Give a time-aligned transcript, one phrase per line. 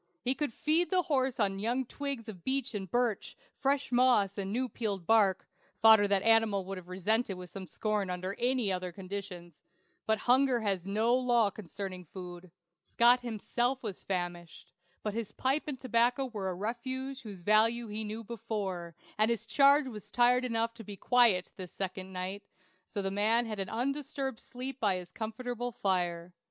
[0.23, 4.51] He could feed the horse on young twigs of beech and birch; fresh moss, and
[4.51, 5.47] new peeled bark
[5.79, 9.61] (fodder the animal would have resented with scorn under any other conditions);
[10.07, 12.49] but hunger has no law concerning food.
[12.83, 14.71] Scott himself was famished;
[15.03, 19.45] but his pipe and tobacco were a refuge whose value he knew before, and his
[19.45, 22.41] charge was tired enough to be quiet this second night;
[22.87, 26.33] so the man had an undisturbed sleep by his comfortable fire.